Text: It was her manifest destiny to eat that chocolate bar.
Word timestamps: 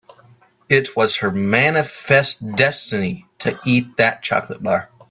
It 0.67 0.95
was 0.95 1.17
her 1.17 1.29
manifest 1.29 2.55
destiny 2.55 3.27
to 3.37 3.59
eat 3.67 3.97
that 3.97 4.23
chocolate 4.23 4.63
bar. 4.63 4.89